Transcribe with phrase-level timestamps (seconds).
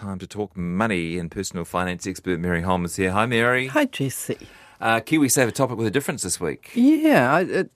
[0.00, 3.10] time to talk money and personal finance expert Mary Holm is here.
[3.12, 3.66] Hi, Mary.
[3.66, 4.38] Hi, Jesse.
[4.80, 6.70] Uh, KiwiSaver topic with a difference this week.
[6.74, 7.70] Yeah, I, it,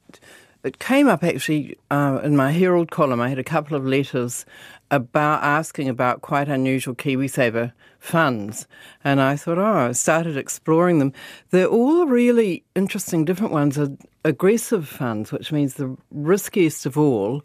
[0.63, 3.21] it came up actually uh, in my Herald column.
[3.21, 4.47] I had a couple of letters
[4.91, 8.67] about asking about quite unusual KiwiSaver funds,
[9.05, 11.13] and I thought, oh, I started exploring them.
[11.51, 13.79] They're all really interesting, different ones.
[13.79, 13.91] Are
[14.25, 17.43] aggressive funds, which means the riskiest of all.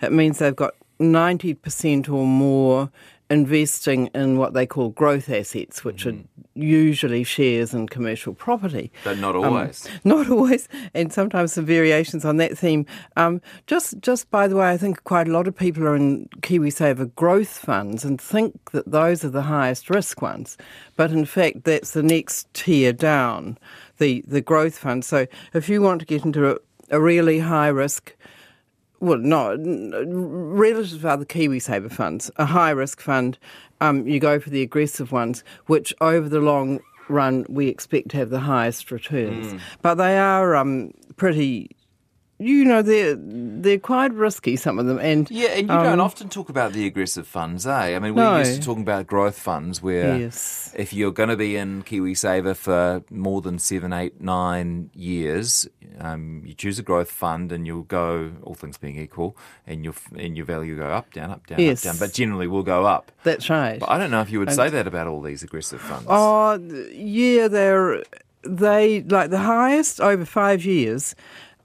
[0.00, 2.90] It means they've got 90% or more
[3.32, 6.20] investing in what they call growth assets, which mm-hmm.
[6.20, 8.92] are usually shares in commercial property.
[9.04, 9.86] But not um, always.
[9.86, 12.84] Um, not always, and sometimes some variations on that theme.
[13.16, 16.28] Um, just, just by the way, I think quite a lot of people are in
[16.40, 20.58] KiwiSaver growth funds and think that those are the highest risk ones.
[20.96, 23.56] But in fact, that's the next tier down,
[23.96, 25.06] the, the growth fund.
[25.06, 26.58] So if you want to get into a,
[26.90, 28.14] a really high risk
[29.02, 33.36] well, not relative to other KiwiSaver funds, a high risk fund,
[33.80, 38.16] um, you go for the aggressive ones, which over the long run we expect to
[38.18, 39.54] have the highest returns.
[39.54, 39.60] Mm.
[39.82, 41.74] But they are um, pretty
[42.42, 46.00] you know they're they're quite risky some of them and yeah and you um, don't
[46.00, 48.38] often talk about the aggressive funds eh i mean we're no.
[48.38, 50.72] used to talking about growth funds where yes.
[50.76, 55.68] if you're going to be in kiwisaver for more than seven eight nine years
[55.98, 59.94] um, you choose a growth fund and you'll go all things being equal and your
[60.16, 61.84] and your value go up down up down yes.
[61.84, 64.38] up down but generally will go up that's right but i don't know if you
[64.38, 66.56] would and, say that about all these aggressive funds oh
[66.92, 68.02] yeah they're
[68.42, 71.14] they like the highest over five years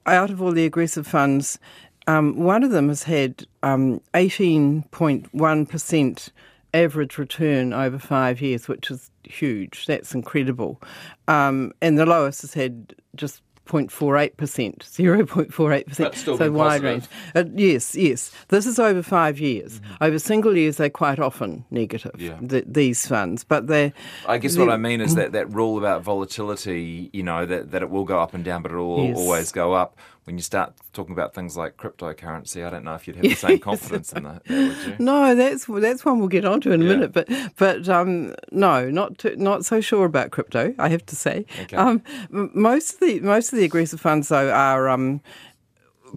[0.07, 1.59] out of all the aggressive funds,
[2.07, 6.29] um, one of them has had um, 18.1%
[6.73, 9.85] average return over five years, which is huge.
[9.85, 10.81] That's incredible.
[11.27, 16.37] Um, and the lowest has had just 0.48%, 0.48%.
[16.37, 17.05] so wide range.
[17.35, 18.31] Uh, yes, yes.
[18.47, 19.79] This is over five years.
[19.79, 20.03] Mm-hmm.
[20.03, 22.37] Over single years, they're quite often negative, yeah.
[22.41, 23.43] the, these funds.
[23.43, 23.93] But they're.
[24.27, 27.81] I guess what I mean is that, that rule about volatility, you know, that, that
[27.81, 29.17] it will go up and down, but it will yes.
[29.17, 29.97] always go up
[30.27, 33.33] when you start talking about things like cryptocurrency, I don't know if you'd have the
[33.33, 34.95] same confidence in that, would you?
[34.99, 36.91] No, that's that's one we'll get onto in a yeah.
[36.91, 37.13] minute.
[37.13, 40.75] But but um, no, not to, not so sure about crypto.
[40.77, 41.45] I have to say.
[41.61, 41.77] Okay.
[41.77, 45.21] Um, most of the most of the aggressive funds though are um,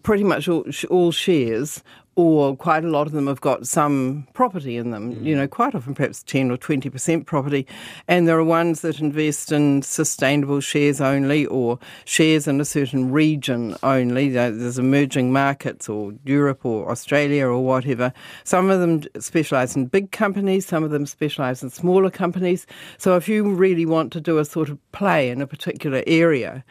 [0.03, 1.85] pretty much all, all shares
[2.17, 5.25] or quite a lot of them have got some property in them, mm.
[5.25, 7.67] you know, quite often perhaps 10 or 20% property.
[8.09, 13.11] And there are ones that invest in sustainable shares only or shares in a certain
[13.11, 14.29] region only.
[14.29, 18.13] There's emerging markets or Europe or Australia or whatever.
[18.45, 22.67] Some of them specialise in big companies, some of them specialise in smaller companies.
[22.99, 26.65] So if you really want to do a sort of play in a particular area,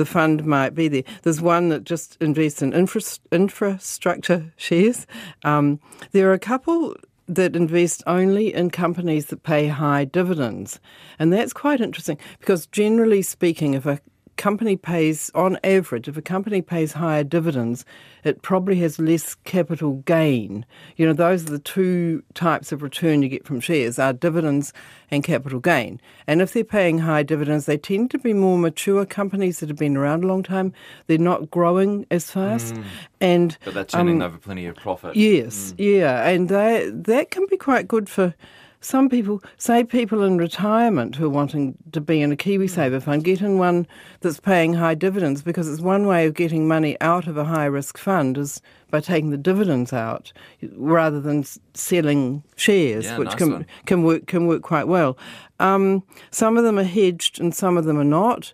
[0.00, 1.02] the fund might be there.
[1.24, 5.06] There's one that just invests in infra- infrastructure shares.
[5.44, 5.78] Um,
[6.12, 6.96] there are a couple
[7.28, 10.80] that invest only in companies that pay high dividends.
[11.18, 14.00] And that's quite interesting because generally speaking, if a
[14.40, 17.84] company pays, on average, if a company pays higher dividends,
[18.24, 20.64] it probably has less capital gain.
[20.96, 24.72] You know, those are the two types of return you get from shares are dividends
[25.10, 26.00] and capital gain.
[26.26, 29.76] And if they're paying high dividends, they tend to be more mature companies that have
[29.76, 30.72] been around a long time.
[31.06, 32.74] They're not growing as fast.
[32.74, 32.84] Mm.
[33.20, 35.16] And But they're turning um, over plenty of profit.
[35.16, 35.98] Yes, mm.
[35.98, 36.26] yeah.
[36.26, 38.34] And they, that can be quite good for
[38.82, 43.02] some people, say people in retirement who are wanting to be in a KiwiSaver mm.
[43.02, 43.86] fund, get in one
[44.20, 47.66] that's paying high dividends because it's one way of getting money out of a high
[47.66, 50.32] risk fund is by taking the dividends out
[50.72, 53.66] rather than selling shares, yeah, which nice can one.
[53.84, 55.16] can work can work quite well.
[55.58, 58.52] Um, some of them are hedged and some of them are not.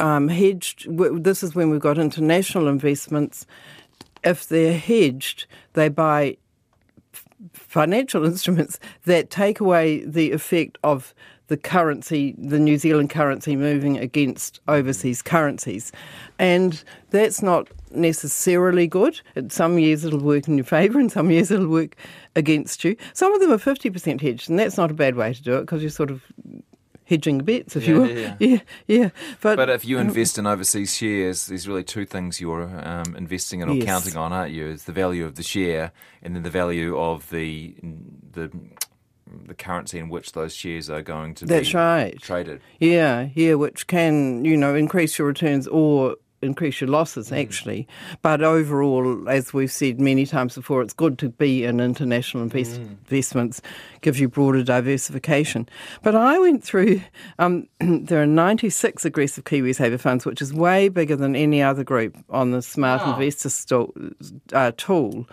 [0.00, 0.86] Um, hedged.
[1.22, 3.46] This is when we've got international investments.
[4.24, 6.36] If they're hedged, they buy
[7.52, 11.14] financial instruments that take away the effect of
[11.48, 15.90] the currency, the New Zealand currency moving against overseas currencies.
[16.38, 19.20] And that's not necessarily good.
[19.48, 21.96] Some years it'll work in your favour and some years it'll work
[22.36, 22.96] against you.
[23.14, 25.62] Some of them are 50% hedged, and that's not a bad way to do it
[25.62, 26.22] because you're sort of
[27.08, 28.10] hedging bets, if yeah, you will.
[28.10, 29.10] Yeah, yeah, yeah.
[29.40, 33.60] But, but if you invest in overseas shares, there's really two things you're um, investing
[33.60, 33.86] in or yes.
[33.86, 34.68] counting on, aren't you?
[34.68, 37.74] It's the value of the share and then the value of the
[38.32, 38.50] the
[39.46, 42.18] the currency in which those shares are going to That's be right.
[42.20, 42.60] traded.
[42.78, 47.40] Yeah, yeah, which can, you know, increase your returns or increase your losses mm.
[47.40, 47.88] actually.
[48.22, 52.80] But overall, as we've said many times before, it's good to be in international invest-
[52.80, 52.96] mm.
[53.10, 53.60] investments,
[54.00, 55.68] gives you broader diversification.
[56.02, 57.02] But I went through,
[57.38, 62.16] um, there are 96 aggressive KiwiSaver funds, which is way bigger than any other group
[62.30, 63.14] on the Smart wow.
[63.14, 63.94] Investor sto-
[64.52, 65.26] uh, tool.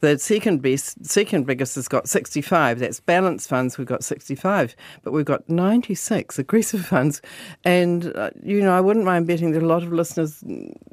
[0.00, 2.78] The second best, second biggest has got 65.
[2.78, 3.78] That's balanced funds.
[3.78, 7.20] We've got 65, but we've got 96 aggressive funds.
[7.64, 10.42] And, uh, you know, I wouldn't mind betting that a lot of listeners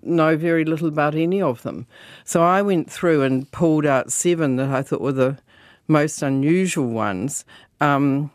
[0.01, 1.87] know very little about any of them.
[2.23, 5.37] So I went through and pulled out seven that I thought were the
[5.87, 7.45] most unusual ones.
[7.81, 8.31] Um,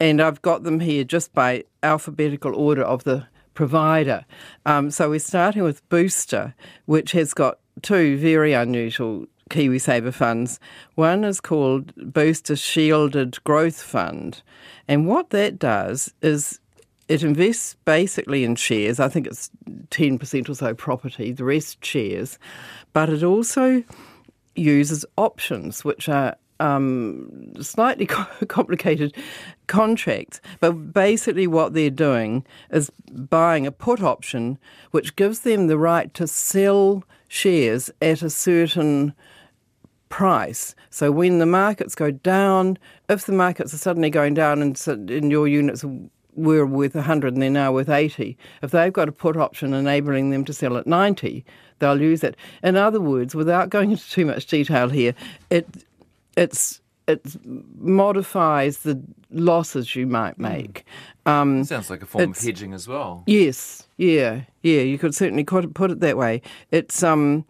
[0.00, 4.24] and I've got them here just by alphabetical order of the provider.
[4.66, 6.54] Um, so we're starting with Booster,
[6.86, 10.60] which has got two very unusual KiwiSaver funds.
[10.94, 14.42] One is called Booster Shielded Growth Fund.
[14.86, 16.60] And what that does is
[17.08, 19.00] it invests basically in shares.
[19.00, 19.50] I think it's
[19.90, 22.38] 10% or so property, the rest shares.
[22.92, 23.82] But it also
[24.54, 28.06] uses options, which are um, slightly
[28.48, 29.14] complicated
[29.66, 30.40] contracts.
[30.60, 34.58] But basically, what they're doing is buying a put option,
[34.90, 39.14] which gives them the right to sell shares at a certain
[40.08, 40.74] price.
[40.90, 42.78] So when the markets go down,
[43.08, 45.84] if the markets are suddenly going down and, in your units
[46.38, 50.30] were worth 100 and they're now worth 80, if they've got a put option enabling
[50.30, 51.44] them to sell at 90,
[51.80, 52.36] they'll use it.
[52.62, 55.14] In other words, without going into too much detail here,
[55.50, 55.66] it
[56.36, 57.22] it's it
[57.78, 60.42] modifies the losses you might hmm.
[60.42, 60.84] make.
[61.26, 63.24] Um, Sounds like a form of hedging as well.
[63.26, 64.80] Yes, yeah, yeah.
[64.82, 66.42] You could certainly put it that way.
[66.70, 67.44] It's um,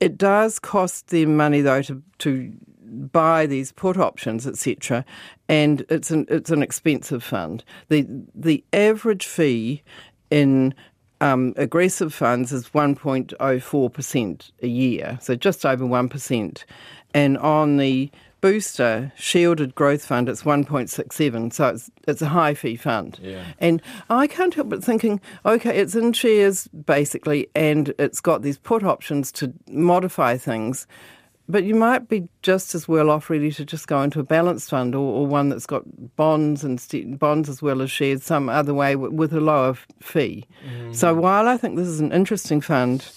[0.00, 2.52] it does cost them money though to to
[2.90, 5.04] buy these put options, etc.
[5.48, 7.64] And it's an it's an expensive fund.
[7.88, 9.82] the The average fee
[10.30, 10.74] in
[11.20, 16.64] um, aggressive funds is 1.04% a year, so just over 1%.
[17.14, 22.76] And on the booster shielded growth fund, it's 1.67, so it's, it's a high fee
[22.76, 23.18] fund.
[23.20, 23.44] Yeah.
[23.58, 28.58] And I can't help but thinking, okay, it's in shares basically, and it's got these
[28.58, 30.86] put options to modify things.
[31.48, 34.68] But you might be just as well off really to just go into a balanced
[34.68, 35.82] fund or, or one that's got
[36.16, 39.70] bonds and st- bonds as well as shares some other way w- with a lower
[39.70, 40.44] f- fee.
[40.66, 40.92] Mm-hmm.
[40.92, 43.10] So while I think this is an interesting fund,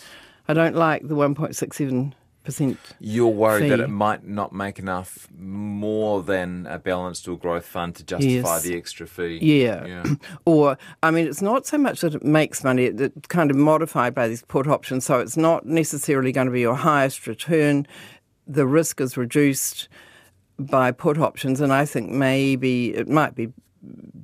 [0.47, 2.13] I don't like the 1.67
[2.43, 2.79] percent.
[2.99, 3.69] You're worried fee.
[3.69, 8.55] that it might not make enough more than a balanced or growth fund to justify
[8.55, 8.63] yes.
[8.63, 9.39] the extra fee.
[9.41, 9.85] Yeah.
[9.85, 10.03] yeah.
[10.45, 14.13] or I mean, it's not so much that it makes money; it's kind of modified
[14.13, 17.87] by these put options, so it's not necessarily going to be your highest return.
[18.51, 19.87] The risk is reduced
[20.59, 23.51] by put options, and I think maybe it might be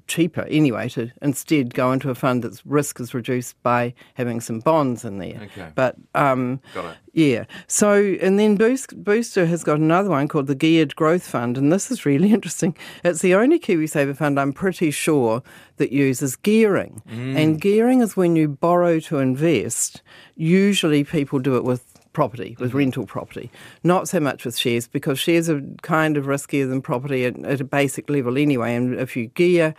[0.07, 4.59] cheaper anyway to instead go into a fund that's risk is reduced by having some
[4.59, 5.41] bonds in there.
[5.43, 5.71] Okay.
[5.75, 6.97] But um, got it.
[7.13, 7.45] Yeah.
[7.67, 11.71] So and then Boost, Booster has got another one called the Geared Growth Fund, and
[11.71, 12.75] this is really interesting.
[13.03, 15.43] It's the only KiwiSaver fund I'm pretty sure
[15.77, 17.35] that uses gearing, mm.
[17.35, 20.01] and gearing is when you borrow to invest.
[20.35, 22.79] Usually, people do it with property, with mm-hmm.
[22.79, 23.51] rental property.
[23.83, 27.61] Not so much with shares, because shares are kind of riskier than property at, at
[27.61, 28.73] a basic level anyway.
[28.73, 29.75] And if you gear,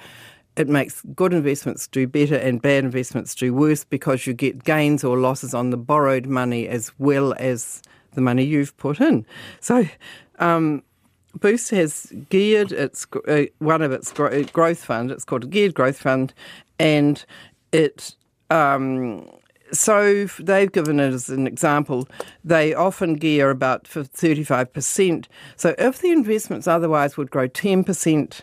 [0.54, 5.02] it makes good investments do better and bad investments do worse because you get gains
[5.02, 7.82] or losses on the borrowed money as well as
[8.12, 9.26] the money you've put in.
[9.58, 9.88] So,
[10.38, 10.84] um,
[11.40, 15.10] Boost has geared its uh, one of its growth fund.
[15.10, 16.32] It's called a geared growth fund,
[16.78, 17.24] and
[17.72, 18.14] it
[18.48, 19.28] um,
[19.72, 22.08] so they've given it as an example.
[22.44, 25.26] They often gear about for 35%.
[25.56, 28.42] So if the investments otherwise would grow 10%,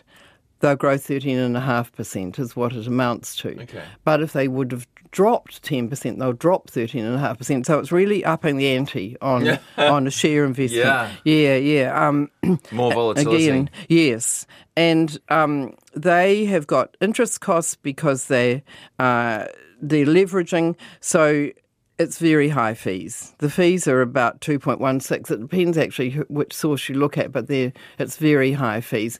[0.60, 3.60] they'll grow 13.5% is what it amounts to.
[3.62, 3.82] Okay.
[4.04, 7.66] But if they would have dropped 10%, they'll drop 13.5%.
[7.66, 10.84] So it's really upping the ante on on a share investment.
[10.84, 11.56] Yeah, yeah.
[11.56, 12.08] yeah.
[12.08, 12.30] Um,
[12.72, 13.48] More volatility.
[13.48, 14.46] Again, yes.
[14.76, 18.62] And um, they have got interest costs because they...
[18.98, 19.46] Uh,
[19.80, 20.76] the leveraging.
[21.00, 21.50] So
[21.98, 23.34] it's very high fees.
[23.38, 25.30] The fees are about 2.16.
[25.30, 29.18] It depends actually which source you look at, but it's very high fees.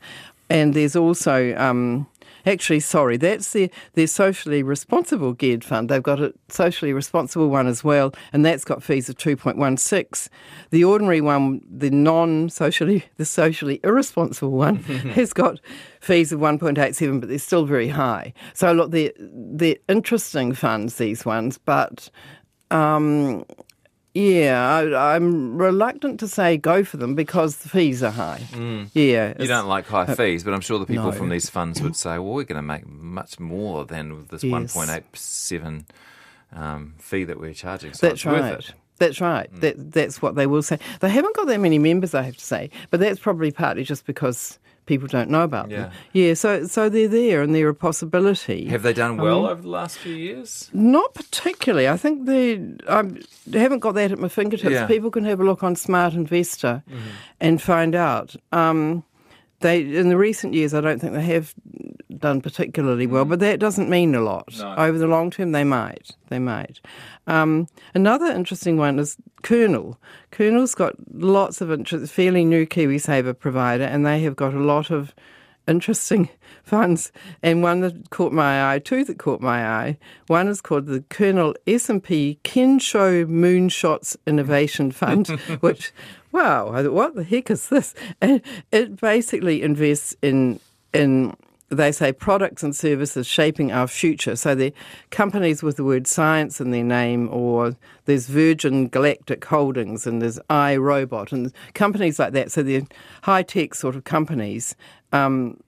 [0.48, 2.06] And there's also um,
[2.46, 5.88] Actually, sorry, that's their, their socially responsible geared fund.
[5.88, 10.28] They've got a socially responsible one as well, and that's got fees of 2.16.
[10.70, 14.76] The ordinary one, the non socially, the socially irresponsible one,
[15.16, 15.58] has got
[16.00, 18.32] fees of 1.87, but they're still very high.
[18.54, 22.08] So, look, they're, they're interesting funds, these ones, but
[22.70, 23.44] um,
[24.16, 28.40] yeah, I, am reluctant to say go for them because the fees are high.
[28.52, 28.88] Mm.
[28.94, 31.12] Yeah, you don't like high uh, fees, but I'm sure the people no.
[31.12, 34.74] from these funds would say, "Well, we're going to make much more than this yes.
[34.74, 35.84] 1.87
[36.52, 38.72] um, fee that we're charging." So that's right.
[38.98, 39.52] That's right.
[39.52, 39.60] Mm.
[39.60, 40.78] That, that's what they will say.
[41.00, 44.06] They haven't got that many members, I have to say, but that's probably partly just
[44.06, 45.76] because people don't know about yeah.
[45.76, 45.92] them.
[46.12, 48.66] Yeah, so so they're there and they're a possibility.
[48.66, 50.70] Have they done well um, over the last few years?
[50.72, 51.88] Not particularly.
[51.88, 53.04] I think they I
[53.52, 54.72] haven't got that at my fingertips.
[54.72, 54.86] Yeah.
[54.86, 57.08] People can have a look on Smart Investor mm-hmm.
[57.40, 58.34] and find out.
[58.52, 59.04] Um,
[59.60, 61.54] they in the recent years, I don't think they have
[62.20, 63.30] done particularly well, mm.
[63.30, 64.54] but that doesn't mean a lot.
[64.58, 64.74] No.
[64.76, 66.10] Over the long term, they might.
[66.28, 66.80] They might.
[67.26, 69.98] Um, another interesting one is Kernel.
[70.30, 74.90] Kernel's got lots of interest, fairly new KiwiSaver provider, and they have got a lot
[74.90, 75.14] of
[75.66, 76.28] interesting
[76.62, 77.12] funds.
[77.42, 79.98] And one that caught my eye, two that caught my eye.
[80.26, 85.28] One is called the Kernel S&P Kensho Moonshots Innovation Fund,
[85.60, 85.92] which
[86.32, 87.94] wow, what the heck is this?
[88.20, 90.60] And it basically invests in
[90.92, 91.36] in
[91.68, 94.36] they say products and services shaping our future.
[94.36, 94.72] So they're
[95.10, 100.38] companies with the word science in their name, or there's Virgin Galactic Holdings and there's
[100.48, 102.52] iRobot and companies like that.
[102.52, 102.86] So they're
[103.22, 104.76] high tech sort of companies.
[105.12, 105.58] Um,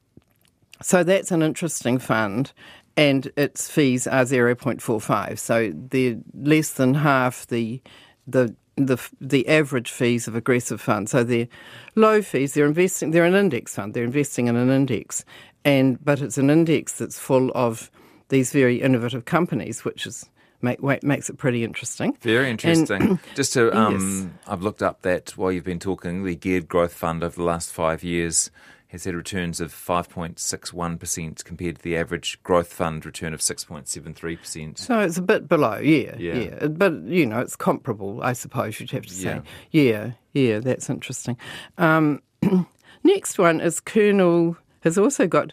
[0.80, 2.52] so that's an interesting fund.
[2.96, 5.38] And its fees are 0.45.
[5.38, 7.80] So they're less than half the
[8.26, 8.54] the
[8.86, 11.10] the the average fees of aggressive funds.
[11.10, 11.48] So they're
[11.94, 12.54] low fees.
[12.54, 13.10] They're investing.
[13.10, 13.94] They're an index fund.
[13.94, 15.24] They're investing in an index,
[15.64, 17.90] and but it's an index that's full of
[18.28, 20.28] these very innovative companies, which is
[20.62, 22.16] make, makes it pretty interesting.
[22.20, 23.02] Very interesting.
[23.02, 24.52] And, Just to, um, yes.
[24.52, 27.72] I've looked up that while you've been talking, the Geared Growth Fund over the last
[27.72, 28.50] five years
[28.88, 34.78] has had returns of 5.61% compared to the average growth fund return of 6.73%.
[34.78, 36.34] So it's a bit below, yeah, yeah.
[36.34, 36.66] yeah.
[36.68, 39.42] But, you know, it's comparable, I suppose you'd have to say.
[39.70, 41.36] Yeah, yeah, yeah that's interesting.
[41.76, 42.22] Um,
[43.04, 45.52] next one is Kernel has also got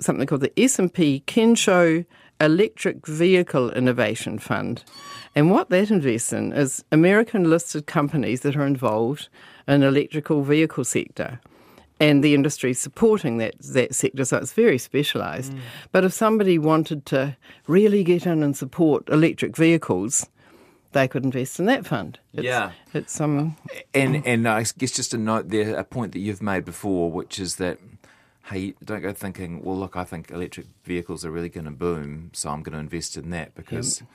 [0.00, 2.04] something called the S&P Kensho
[2.40, 4.84] Electric Vehicle Innovation Fund.
[5.34, 9.28] And what that invests in is American listed companies that are involved
[9.68, 11.40] in electrical vehicle sector
[12.00, 15.52] and the industry supporting that that sector, so it's very specialised.
[15.52, 15.60] Mm.
[15.92, 20.26] But if somebody wanted to really get in and support electric vehicles,
[20.92, 22.18] they could invest in that fund.
[22.34, 23.56] It's, yeah, it's um,
[23.94, 27.38] and and I guess just a note there, a point that you've made before, which
[27.38, 27.78] is that.
[28.46, 32.30] Hey, don't go thinking, well, look, I think electric vehicles are really going to boom,
[32.32, 34.10] so I'm going to invest in that because yep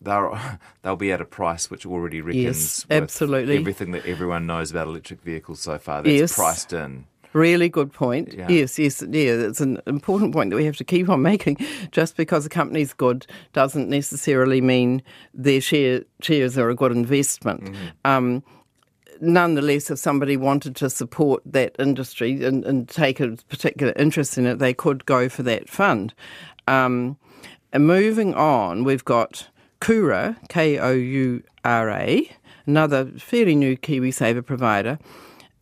[0.00, 0.38] they'll
[0.82, 4.86] they'll be at a price which already reckons yes, absolutely everything that everyone knows about
[4.86, 6.02] electric vehicles so far.
[6.02, 6.34] That's yes.
[6.34, 7.06] priced in.
[7.32, 8.34] Really good point.
[8.34, 8.46] Yeah.
[8.50, 9.32] Yes, yes, yeah.
[9.32, 11.56] It's an important point that we have to keep on making.
[11.90, 17.64] Just because a company's good doesn't necessarily mean their share, shares are a good investment.
[17.64, 17.86] Mm-hmm.
[18.04, 18.44] Um,
[19.22, 24.44] nonetheless, if somebody wanted to support that industry and, and, take a particular interest in
[24.44, 26.12] it, they could go for that fund.
[26.66, 27.16] Um,
[27.72, 29.48] and moving on, we've got
[29.80, 32.30] Koura, K O U R A,
[32.66, 34.98] another fairly new KiwiSaver provider.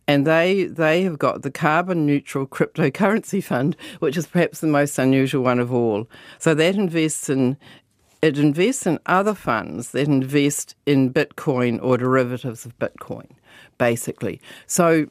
[0.07, 4.99] And they, they have got the carbon neutral cryptocurrency fund, which is perhaps the most
[4.99, 6.09] unusual one of all.
[6.37, 7.57] So that invests in
[8.21, 13.31] it invests in other funds that invest in Bitcoin or derivatives of Bitcoin,
[13.77, 14.41] basically.
[14.67, 15.07] So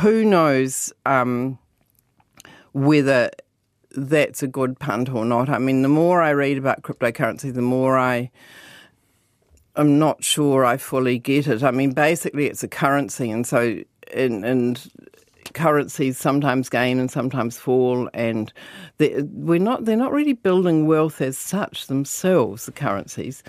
[0.00, 1.58] who knows um,
[2.72, 3.30] whether
[3.92, 5.48] that's a good punt or not.
[5.48, 8.30] I mean, the more I read about cryptocurrency, the more I
[9.76, 11.62] I'm not sure I fully get it.
[11.62, 13.80] I mean, basically, it's a currency, and so
[14.12, 14.90] and, and
[15.54, 18.52] currencies sometimes gain and sometimes fall, and
[18.98, 22.66] we're not they're not really building wealth as such themselves.
[22.66, 23.42] The currencies.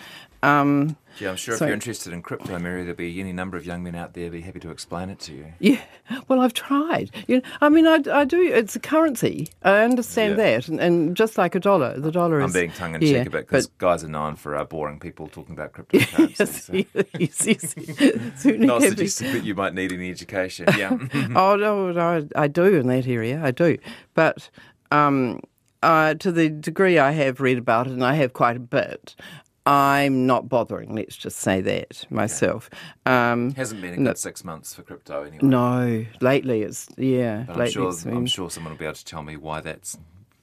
[0.43, 3.57] Um, yeah, I'm sure so, if you're interested in crypto, Mary, there'll be any number
[3.57, 5.53] of young men out there be happy to explain it to you.
[5.59, 5.81] Yeah,
[6.27, 7.11] well, I've tried.
[7.27, 8.41] You know, I mean, I, I do.
[8.41, 9.49] It's a currency.
[9.61, 10.57] I understand yeah.
[10.57, 12.45] that, and, and, just like a dollar, the dollar is.
[12.45, 14.99] I'm being tongue in cheek yeah, a bit because guys are known for uh, boring
[14.99, 16.39] people talking about cryptocurrency.
[16.39, 16.73] yes, so.
[17.19, 18.45] yes, yes, yes.
[18.45, 20.67] Not suggesting that you might need any education.
[20.77, 20.97] Yeah.
[21.35, 23.41] oh no, no, I do in that area.
[23.43, 23.77] I do,
[24.13, 24.49] but.
[24.91, 25.39] Um,
[25.83, 29.15] uh, to the degree I have read about it, and I have quite a bit,
[29.65, 30.95] I'm not bothering.
[30.95, 32.69] Let's just say that myself.
[33.05, 35.39] Um, Hasn't been a good no, six months for crypto anyway.
[35.43, 37.43] No, lately it's yeah.
[37.47, 39.97] But I'm sure been, I'm sure someone will be able to tell me why that's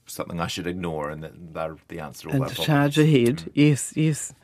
[0.06, 3.36] something I should ignore, and that they're the answer to all and to charge ahead.
[3.36, 3.50] Mm.
[3.54, 4.34] Yes, yes.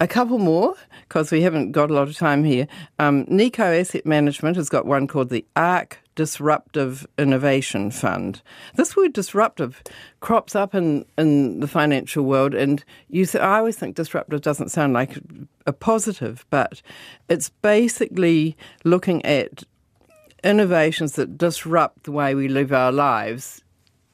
[0.00, 0.74] A couple more,
[1.06, 2.66] because we haven't got a lot of time here.
[2.98, 8.42] Um, Nikko Asset Management has got one called the ARK Disruptive Innovation Fund.
[8.76, 9.82] This word disruptive
[10.20, 14.70] crops up in, in the financial world, and you th- I always think disruptive doesn't
[14.70, 15.18] sound like
[15.66, 16.82] a positive, but
[17.28, 19.64] it's basically looking at
[20.42, 23.62] innovations that disrupt the way we live our lives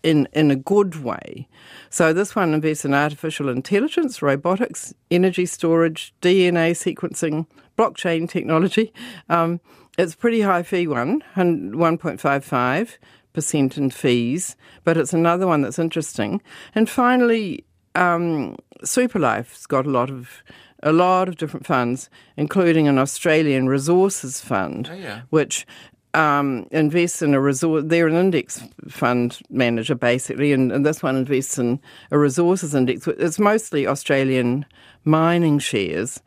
[0.02, 1.48] in, in a good way.
[1.90, 8.92] So this one invests in artificial intelligence, robotics, energy storage, DNA sequencing, blockchain technology.
[9.28, 9.60] Um,
[10.00, 16.40] It's a pretty high fee one, 1.55% in fees, but it's another one that's interesting.
[16.74, 20.42] And finally, um, Superlife's got a lot of
[20.82, 25.20] a lot of different funds, including an Australian resources fund, oh, yeah.
[25.28, 25.66] which
[26.14, 27.84] um, invests in a resource.
[27.86, 31.78] They're an index fund manager basically, and, and, this one invests in
[32.10, 33.06] a resources index.
[33.06, 34.64] It's mostly Australian
[35.04, 36.22] mining shares,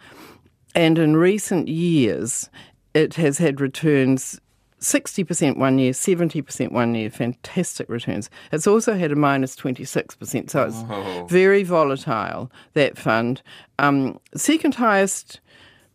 [0.76, 2.52] and in recent years,
[2.94, 4.40] it has had returns
[4.84, 8.30] 60% one year, 70% one year, fantastic returns.
[8.52, 11.26] It's also had a minus 26%, so it's oh.
[11.30, 13.42] very volatile, that fund.
[13.80, 15.40] Um, second highest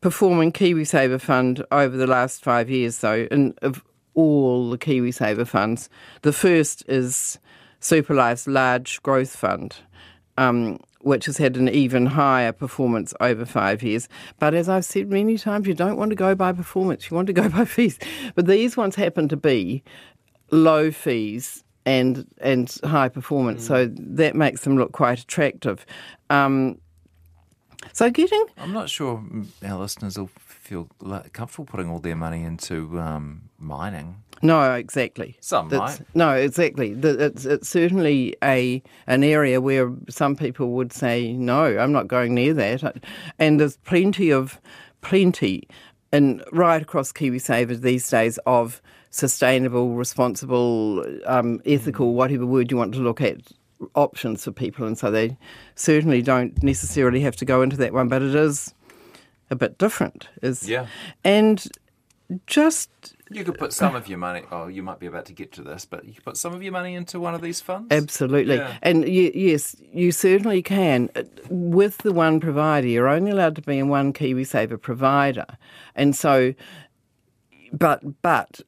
[0.01, 5.91] performing KiwiSaver fund over the last five years, though, in, of all the KiwiSaver funds.
[6.23, 7.39] The first is
[7.81, 9.77] Superlife's large growth fund.
[10.37, 14.09] Um, which has had an even higher performance over five years.
[14.39, 17.27] But as I've said many times, you don't want to go by performance, you want
[17.29, 17.99] to go by fees.
[18.35, 19.83] But these ones happen to be
[20.51, 23.69] low fees and and high performance, mm.
[23.69, 25.87] so that makes them look quite attractive.
[26.29, 26.79] Um,
[27.93, 29.25] so getting, I'm not sure
[29.65, 30.89] our listeners will feel
[31.33, 34.23] comfortable putting all their money into um, mining.
[34.43, 35.37] No, exactly.
[35.41, 36.15] Some That's, might.
[36.15, 36.93] No, exactly.
[36.93, 42.35] It's, it's certainly a an area where some people would say, no, I'm not going
[42.35, 43.05] near that.
[43.39, 44.61] And there's plenty of,
[45.01, 45.69] plenty,
[46.13, 48.81] and right across KiwiSaver these days of
[49.11, 53.41] sustainable, responsible, um, ethical, whatever word you want to look at,
[53.95, 54.87] options for people.
[54.87, 55.37] And so they
[55.75, 58.75] certainly don't necessarily have to go into that one, but it is
[59.51, 60.29] a bit different.
[60.43, 60.87] Is yeah.
[61.25, 61.67] And
[62.47, 62.91] just
[63.31, 64.43] you could put some of your money.
[64.51, 66.63] Oh, you might be about to get to this, but you could put some of
[66.63, 67.89] your money into one of these funds.
[67.91, 68.77] Absolutely, yeah.
[68.83, 71.11] and you, yes, you certainly can.
[71.49, 75.47] With the one provider, you're only allowed to be in one KiwiSaver provider,
[75.95, 76.55] and so,
[77.73, 78.61] but but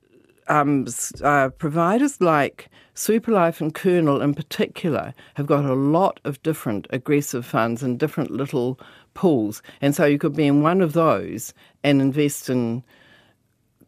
[0.48, 0.86] um,
[1.22, 7.44] uh, providers like Superlife and Kernel in particular have got a lot of different aggressive
[7.44, 8.80] funds and different little
[9.12, 11.52] pools, and so you could be in one of those
[11.84, 12.82] and invest in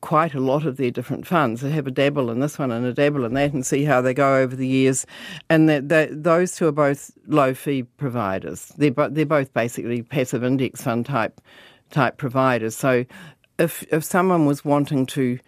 [0.02, 1.62] quite a lot of their different funds.
[1.62, 4.02] They have a dabble in this one and a dabble in that and see how
[4.02, 5.06] they go over the years.
[5.48, 8.72] And that, that those two are both low fee providers.
[8.76, 11.40] They're, bo- they're both basically passive index fund type
[11.90, 12.76] type providers.
[12.76, 13.04] So
[13.58, 15.38] if if someone was wanting to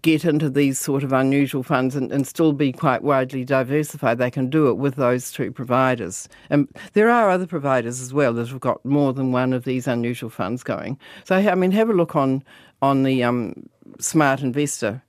[0.00, 4.30] get into these sort of unusual funds and, and still be quite widely diversified, they
[4.30, 6.28] can do it with those two providers.
[6.48, 9.86] And there are other providers as well that have got more than one of these
[9.86, 10.98] unusual funds going.
[11.24, 12.42] So, I mean, have a look on
[12.84, 13.68] on the um,
[13.98, 15.02] Smart Investor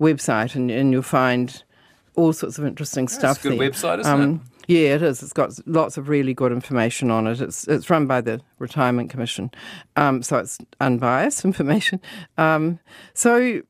[0.00, 1.62] website, and, and, you'll find
[2.16, 3.36] all sorts of interesting yeah, stuff.
[3.36, 3.70] It's a good there.
[3.70, 4.74] website, isn't um, it?
[4.74, 5.22] Yeah, it is.
[5.22, 7.40] It's got lots of really good information on it.
[7.40, 9.50] It's it's run by the Retirement Commission,
[9.96, 12.00] um, so it's unbiased information.
[12.36, 12.78] Um,
[13.14, 13.62] so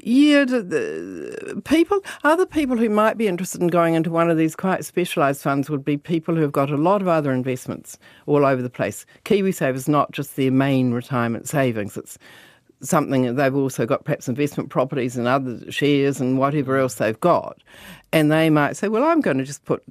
[0.00, 4.36] yeah, the, the people, other people who might be interested in going into one of
[4.36, 7.98] these quite specialised funds would be people who have got a lot of other investments
[8.26, 9.04] all over the place.
[9.24, 12.18] KiwiSaver is not just their main retirement savings; it's
[12.80, 17.58] something they've also got perhaps investment properties and other shares and whatever else they've got.
[18.12, 19.82] And they might say, well, I'm going to just put,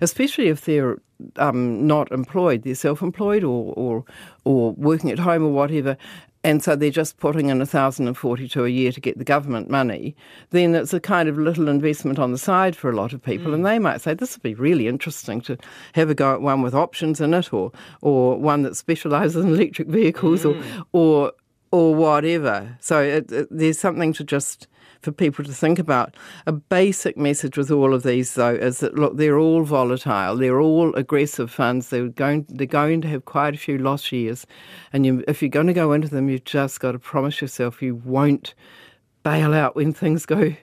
[0.00, 0.98] especially if they're
[1.36, 4.04] um, not employed, they're self-employed or, or,
[4.44, 5.96] or working at home or whatever,
[6.44, 10.16] and so they're just putting in 1042 a year to get the government money,
[10.50, 13.52] then it's a kind of little investment on the side for a lot of people.
[13.52, 13.54] Mm.
[13.54, 15.56] And they might say, this would be really interesting to
[15.92, 19.54] have a go at one with options in it or, or one that specialises in
[19.54, 20.60] electric vehicles mm.
[20.92, 21.32] or, or
[21.72, 22.76] or whatever.
[22.80, 24.68] So it, it, there's something to just
[25.00, 26.16] for people to think about.
[26.46, 30.36] A basic message with all of these, though, is that look, they're all volatile.
[30.36, 31.88] They're all aggressive funds.
[31.90, 34.46] They're going they're going to have quite a few loss years,
[34.92, 37.82] and you, if you're going to go into them, you've just got to promise yourself
[37.82, 38.54] you won't
[39.24, 40.54] bail out when things go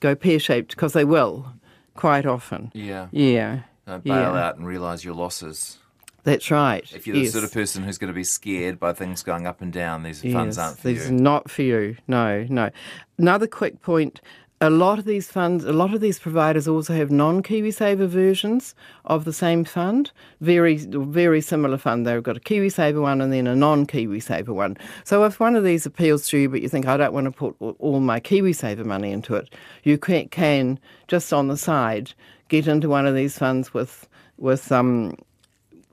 [0.00, 1.52] go pear shaped because they will
[1.94, 2.70] quite often.
[2.74, 3.08] Yeah.
[3.10, 3.60] Yeah.
[3.86, 4.48] Don't bail yeah.
[4.48, 5.78] out and realise your losses.
[6.24, 6.84] That's right.
[6.92, 7.26] If you're yes.
[7.26, 10.02] the sort of person who's going to be scared by things going up and down,
[10.02, 11.02] these yes, funds aren't for these you.
[11.02, 11.96] These are not for you.
[12.06, 12.70] No, no.
[13.18, 14.20] Another quick point.
[14.60, 19.24] A lot of these funds, a lot of these providers also have non-KiwiSaver versions of
[19.24, 20.10] the same fund.
[20.40, 22.04] Very, very similar fund.
[22.04, 24.76] They've got a KiwiSaver one and then a non-KiwiSaver one.
[25.04, 27.30] So if one of these appeals to you, but you think I don't want to
[27.30, 29.48] put all my KiwiSaver money into it,
[29.84, 32.12] you can, can just on the side
[32.48, 35.16] get into one of these funds with with um,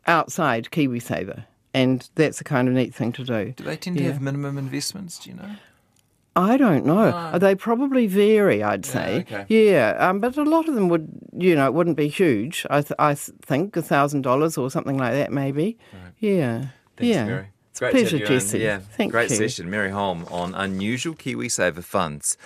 [0.08, 1.46] outside KiwiSaver.
[1.74, 3.52] And that's a kind of neat thing to do.
[3.52, 4.08] Do they tend yeah.
[4.08, 5.20] to have minimum investments?
[5.20, 5.52] Do you know?
[6.38, 7.12] I don't know.
[7.12, 7.40] No.
[7.40, 9.26] They probably vary, I'd say.
[9.30, 9.70] Yeah, okay.
[9.70, 12.66] yeah um, but a lot of them would, you know, it wouldn't be huge.
[12.70, 15.78] I, th- I think a thousand dollars or something like that, maybe.
[15.94, 16.12] Right.
[16.20, 16.66] Yeah,
[16.98, 17.26] Thanks, yeah.
[17.26, 17.48] Mary.
[17.72, 18.60] It's great a pleasure, Jesse.
[18.60, 19.36] Yeah, Thank great you.
[19.36, 19.70] session.
[19.70, 22.38] Mary Holm on unusual KiwiSaver funds.